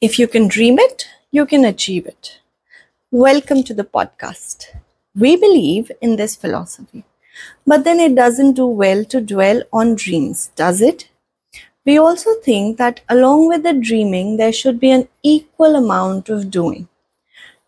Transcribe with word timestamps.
If 0.00 0.18
you 0.18 0.28
can 0.28 0.48
dream 0.48 0.78
it, 0.78 1.06
you 1.30 1.46
can 1.46 1.64
achieve 1.64 2.06
it. 2.06 2.40
Welcome 3.10 3.62
to 3.64 3.74
the 3.74 3.84
podcast. 3.84 4.66
We 5.14 5.36
believe 5.36 5.90
in 6.02 6.16
this 6.16 6.36
philosophy, 6.36 7.04
but 7.66 7.84
then 7.84 8.00
it 8.00 8.14
doesn't 8.14 8.54
do 8.54 8.66
well 8.66 9.04
to 9.06 9.20
dwell 9.22 9.62
on 9.72 9.94
dreams, 9.94 10.50
does 10.56 10.82
it? 10.82 11.08
We 11.86 11.98
also 11.98 12.34
think 12.40 12.78
that 12.78 13.00
along 13.08 13.48
with 13.48 13.62
the 13.62 13.72
dreaming, 13.72 14.36
there 14.36 14.52
should 14.52 14.80
be 14.80 14.90
an 14.90 15.08
equal 15.22 15.76
amount 15.76 16.28
of 16.28 16.50
doing. 16.50 16.88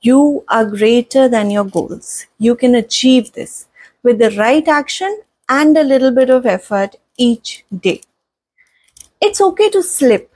You 0.03 0.45
are 0.49 0.67
greater 0.67 1.29
than 1.29 1.51
your 1.51 1.65
goals. 1.65 2.27
You 2.39 2.57
can 2.57 2.75
achieve 2.75 3.33
this 3.33 3.69
with 4.03 4.19
the 4.19 4.33
right 4.33 4.69
action 4.69 5.23
and 5.49 5.77
a 5.79 5.85
little 5.85 6.11
bit 6.11 6.31
of 6.31 6.47
effort 6.47 6.97
each 7.17 7.65
day. 7.81 8.03
It's 9.21 9.41
okay 9.41 9.71
to 9.71 9.83
slip. 9.83 10.33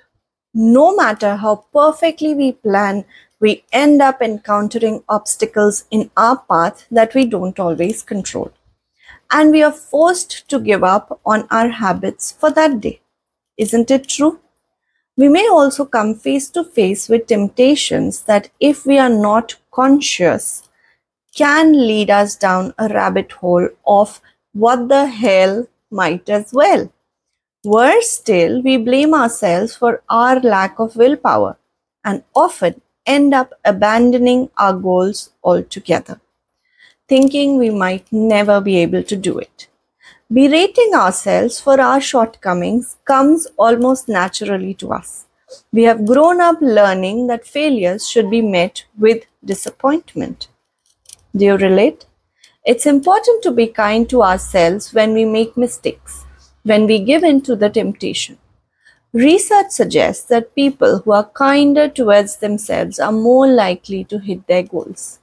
No 0.54 0.94
matter 0.94 1.36
how 1.36 1.64
perfectly 1.72 2.34
we 2.34 2.52
plan, 2.52 3.04
we 3.40 3.64
end 3.72 4.02
up 4.02 4.20
encountering 4.20 5.02
obstacles 5.08 5.84
in 5.90 6.10
our 6.16 6.36
path 6.48 6.86
that 6.90 7.14
we 7.14 7.24
don't 7.24 7.58
always 7.58 8.02
control. 8.02 8.52
And 9.30 9.50
we 9.50 9.62
are 9.62 9.72
forced 9.72 10.48
to 10.50 10.60
give 10.60 10.84
up 10.84 11.20
on 11.24 11.48
our 11.50 11.68
habits 11.68 12.32
for 12.32 12.50
that 12.50 12.80
day. 12.80 13.00
Isn't 13.56 13.90
it 13.90 14.08
true? 14.08 14.40
We 15.16 15.28
may 15.28 15.48
also 15.48 15.84
come 15.84 16.14
face 16.14 16.50
to 16.50 16.64
face 16.64 17.08
with 17.08 17.26
temptations 17.26 18.22
that, 18.22 18.50
if 18.60 18.86
we 18.86 18.98
are 18.98 19.08
not 19.10 19.56
conscious, 19.70 20.68
can 21.34 21.72
lead 21.72 22.10
us 22.10 22.36
down 22.36 22.74
a 22.78 22.88
rabbit 22.88 23.32
hole 23.32 23.68
of 23.86 24.20
what 24.52 24.88
the 24.88 25.06
hell 25.06 25.66
might 25.90 26.28
as 26.28 26.52
well. 26.52 26.92
Worse 27.64 28.10
still, 28.10 28.60
we 28.60 28.76
blame 28.76 29.14
ourselves 29.14 29.76
for 29.76 30.02
our 30.10 30.40
lack 30.40 30.80
of 30.80 30.96
willpower 30.96 31.58
and 32.04 32.24
often 32.34 32.80
end 33.06 33.32
up 33.32 33.52
abandoning 33.64 34.50
our 34.56 34.72
goals 34.72 35.30
altogether, 35.44 36.20
thinking 37.06 37.58
we 37.58 37.70
might 37.70 38.04
never 38.10 38.60
be 38.60 38.78
able 38.78 39.04
to 39.04 39.14
do 39.14 39.38
it. 39.38 39.68
Berating 40.32 40.92
ourselves 40.94 41.60
for 41.60 41.80
our 41.80 42.00
shortcomings 42.00 42.96
comes 43.04 43.46
almost 43.56 44.08
naturally 44.08 44.74
to 44.74 44.92
us. 44.92 45.26
We 45.72 45.84
have 45.84 46.04
grown 46.04 46.40
up 46.40 46.56
learning 46.60 47.28
that 47.28 47.46
failures 47.46 48.08
should 48.08 48.28
be 48.28 48.42
met 48.42 48.86
with 48.98 49.22
disappointment. 49.44 50.48
Do 51.36 51.44
you 51.44 51.56
relate? 51.56 52.06
It's 52.64 52.86
important 52.86 53.44
to 53.44 53.52
be 53.52 53.68
kind 53.68 54.10
to 54.10 54.24
ourselves 54.24 54.92
when 54.92 55.12
we 55.14 55.24
make 55.24 55.56
mistakes 55.56 56.24
when 56.64 56.86
we 56.86 56.98
give 56.98 57.24
in 57.24 57.40
to 57.42 57.56
the 57.56 57.70
temptation. 57.70 58.38
Research 59.12 59.70
suggests 59.70 60.24
that 60.26 60.54
people 60.54 61.00
who 61.00 61.12
are 61.12 61.24
kinder 61.24 61.88
towards 61.88 62.36
themselves 62.36 62.98
are 62.98 63.12
more 63.12 63.46
likely 63.46 64.04
to 64.04 64.18
hit 64.18 64.46
their 64.46 64.62
goals. 64.62 65.20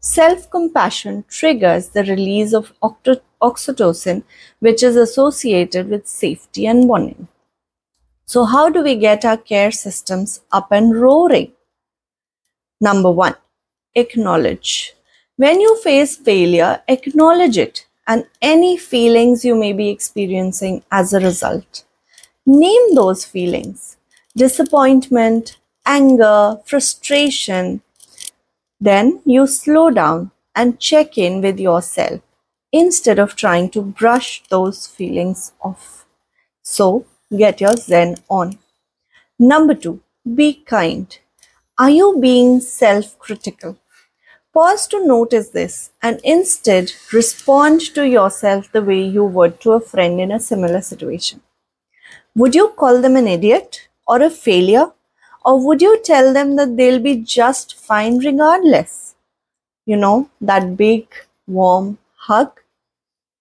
Self 0.00 0.50
compassion 0.50 1.24
triggers 1.28 1.90
the 1.90 2.04
release 2.04 2.54
of 2.54 2.72
oxytocin, 3.42 4.22
which 4.60 4.82
is 4.82 4.96
associated 4.96 5.88
with 5.90 6.06
safety 6.06 6.66
and 6.66 6.88
bonding. 6.88 7.28
So, 8.26 8.44
how 8.44 8.68
do 8.70 8.82
we 8.82 8.94
get 8.96 9.24
our 9.24 9.36
care 9.36 9.72
systems 9.72 10.40
up 10.52 10.70
and 10.70 11.00
roaring? 11.00 11.52
Number 12.80 13.10
one, 13.10 13.34
acknowledge. 13.94 14.94
When 15.36 15.60
you 15.60 15.76
face 15.82 16.16
failure, 16.16 16.82
acknowledge 16.88 17.58
it 17.58 17.85
and 18.06 18.26
any 18.42 18.76
feelings 18.76 19.44
you 19.44 19.54
may 19.54 19.72
be 19.72 19.88
experiencing 19.88 20.82
as 20.90 21.12
a 21.12 21.20
result. 21.20 21.84
Name 22.46 22.94
those 22.94 23.24
feelings 23.24 23.96
disappointment, 24.36 25.58
anger, 25.86 26.58
frustration. 26.66 27.82
Then 28.80 29.20
you 29.26 29.46
slow 29.46 29.90
down 29.90 30.30
and 30.54 30.80
check 30.80 31.18
in 31.18 31.42
with 31.42 31.60
yourself 31.60 32.22
instead 32.72 33.18
of 33.18 33.36
trying 33.36 33.68
to 33.70 33.82
brush 33.82 34.42
those 34.48 34.86
feelings 34.86 35.52
off. 35.60 36.06
So 36.62 37.06
get 37.36 37.60
your 37.60 37.76
Zen 37.76 38.16
on. 38.30 38.58
Number 39.38 39.74
two, 39.74 40.02
be 40.34 40.54
kind. 40.54 41.18
Are 41.78 41.90
you 41.90 42.18
being 42.20 42.60
self 42.60 43.18
critical? 43.18 43.78
Pause 44.56 44.86
to 44.88 45.06
notice 45.06 45.50
this 45.50 45.90
and 46.02 46.18
instead 46.24 46.92
respond 47.12 47.82
to 47.94 48.08
yourself 48.08 48.72
the 48.72 48.80
way 48.80 49.02
you 49.02 49.22
would 49.22 49.60
to 49.60 49.72
a 49.72 49.80
friend 49.80 50.18
in 50.18 50.32
a 50.32 50.40
similar 50.40 50.80
situation. 50.80 51.42
Would 52.34 52.54
you 52.54 52.68
call 52.68 53.02
them 53.02 53.16
an 53.16 53.28
idiot 53.28 53.88
or 54.08 54.22
a 54.22 54.30
failure? 54.30 54.92
Or 55.44 55.62
would 55.66 55.82
you 55.82 56.00
tell 56.02 56.32
them 56.32 56.56
that 56.56 56.74
they'll 56.78 56.98
be 57.00 57.16
just 57.16 57.78
fine 57.78 58.16
regardless? 58.18 59.14
You 59.84 59.98
know, 59.98 60.30
that 60.40 60.74
big, 60.74 61.06
warm 61.46 61.98
hug? 62.16 62.58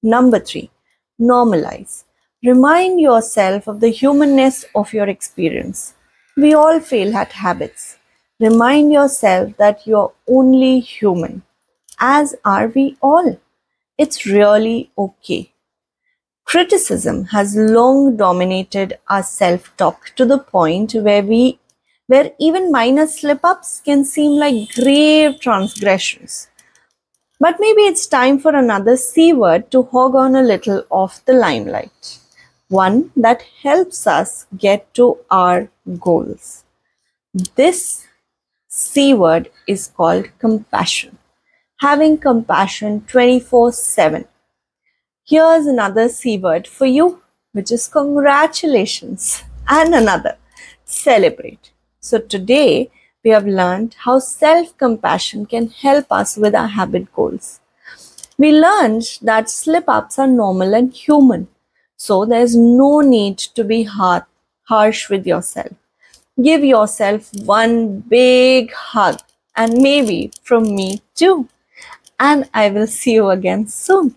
Number 0.03 0.39
three, 0.39 0.69
normalize. 1.17 2.03
Remind 2.43 2.99
yourself 2.99 3.69
of 3.69 3.79
the 3.79 3.89
humanness 3.89 4.65
of 4.75 4.91
your 4.91 5.07
experience. 5.07 5.93
We 6.35 6.53
all 6.53 6.81
fail 6.81 7.15
at 7.15 7.31
habits. 7.31 7.94
Remind 8.39 8.91
yourself 8.91 9.55
that 9.57 9.87
you're 9.87 10.11
only 10.27 10.81
human, 10.81 11.43
as 11.99 12.35
are 12.43 12.67
we 12.67 12.97
all. 13.01 13.39
It's 13.97 14.25
really 14.25 14.91
okay. 14.97 15.53
Criticism 16.43 17.25
has 17.25 17.55
long 17.55 18.17
dominated 18.17 18.99
our 19.07 19.23
self-talk 19.23 20.11
to 20.17 20.25
the 20.25 20.37
point 20.37 20.93
where 20.93 21.23
we 21.23 21.59
where 22.07 22.33
even 22.37 22.71
minor 22.71 23.07
slip-ups 23.07 23.81
can 23.83 24.03
seem 24.05 24.33
like 24.33 24.75
grave 24.75 25.39
transgressions. 25.39 26.49
But 27.39 27.55
maybe 27.59 27.81
it's 27.83 28.05
time 28.05 28.37
for 28.37 28.53
another 28.53 28.95
C 28.95 29.33
word 29.33 29.71
to 29.71 29.83
hog 29.83 30.13
on 30.13 30.35
a 30.35 30.43
little 30.43 30.85
of 30.91 31.19
the 31.25 31.33
limelight. 31.33 32.19
One 32.67 33.11
that 33.15 33.41
helps 33.63 34.05
us 34.05 34.45
get 34.57 34.93
to 34.95 35.17
our 35.31 35.69
goals. 35.99 36.63
This 37.55 38.05
C 38.77 39.13
word 39.13 39.49
is 39.67 39.87
called 39.87 40.25
compassion. 40.37 41.17
Having 41.79 42.17
compassion 42.17 43.05
24 43.07 43.71
7. 43.71 44.25
Here's 45.23 45.65
another 45.65 46.09
C 46.09 46.37
word 46.37 46.67
for 46.67 46.85
you, 46.85 47.21
which 47.53 47.71
is 47.71 47.87
congratulations, 47.87 49.45
and 49.69 49.95
another 49.95 50.35
celebrate. 50.83 51.71
So 52.01 52.19
today 52.19 52.91
we 53.23 53.31
have 53.31 53.47
learned 53.47 53.95
how 53.99 54.19
self 54.19 54.77
compassion 54.77 55.45
can 55.45 55.69
help 55.69 56.11
us 56.11 56.35
with 56.35 56.53
our 56.53 56.67
habit 56.67 57.13
goals. 57.13 57.61
We 58.37 58.51
learned 58.51 59.19
that 59.21 59.49
slip 59.49 59.85
ups 59.87 60.19
are 60.19 60.27
normal 60.27 60.75
and 60.75 60.93
human, 60.93 61.47
so 61.95 62.25
there's 62.25 62.57
no 62.57 62.99
need 62.99 63.37
to 63.37 63.63
be 63.63 63.83
hard, 63.83 64.23
harsh 64.63 65.09
with 65.09 65.25
yourself. 65.25 65.71
Give 66.41 66.63
yourself 66.63 67.29
one 67.43 67.99
big 67.99 68.71
hug 68.71 69.19
and 69.53 69.73
maybe 69.81 70.31
from 70.43 70.63
me 70.73 71.01
too. 71.13 71.49
And 72.19 72.49
I 72.53 72.69
will 72.69 72.87
see 72.87 73.13
you 73.13 73.29
again 73.29 73.67
soon. 73.67 74.15